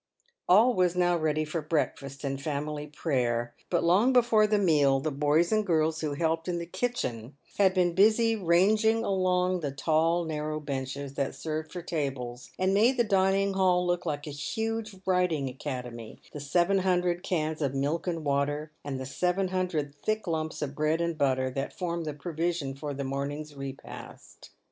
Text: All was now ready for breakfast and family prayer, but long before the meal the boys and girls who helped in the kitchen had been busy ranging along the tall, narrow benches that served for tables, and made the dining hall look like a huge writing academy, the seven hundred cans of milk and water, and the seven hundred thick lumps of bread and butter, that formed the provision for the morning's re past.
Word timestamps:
All 0.49 0.73
was 0.73 0.95
now 0.95 1.15
ready 1.15 1.45
for 1.45 1.61
breakfast 1.61 2.23
and 2.23 2.41
family 2.41 2.87
prayer, 2.87 3.53
but 3.69 3.83
long 3.83 4.13
before 4.13 4.47
the 4.47 4.57
meal 4.57 4.99
the 4.99 5.11
boys 5.11 5.51
and 5.51 5.63
girls 5.63 6.01
who 6.01 6.13
helped 6.15 6.47
in 6.47 6.57
the 6.57 6.65
kitchen 6.65 7.37
had 7.59 7.75
been 7.75 7.93
busy 7.93 8.35
ranging 8.35 9.03
along 9.03 9.59
the 9.59 9.69
tall, 9.69 10.25
narrow 10.25 10.59
benches 10.59 11.13
that 11.13 11.35
served 11.35 11.71
for 11.71 11.83
tables, 11.83 12.49
and 12.57 12.73
made 12.73 12.97
the 12.97 13.03
dining 13.03 13.53
hall 13.53 13.85
look 13.85 14.03
like 14.03 14.25
a 14.25 14.31
huge 14.31 14.95
writing 15.05 15.47
academy, 15.47 16.17
the 16.33 16.39
seven 16.39 16.79
hundred 16.79 17.21
cans 17.21 17.61
of 17.61 17.75
milk 17.75 18.07
and 18.07 18.25
water, 18.25 18.71
and 18.83 18.99
the 18.99 19.05
seven 19.05 19.49
hundred 19.49 19.93
thick 20.01 20.25
lumps 20.25 20.63
of 20.63 20.73
bread 20.73 20.99
and 20.99 21.15
butter, 21.15 21.51
that 21.51 21.77
formed 21.77 22.05
the 22.07 22.13
provision 22.15 22.73
for 22.73 22.91
the 22.91 23.03
morning's 23.03 23.53
re 23.55 23.71
past. 23.71 24.49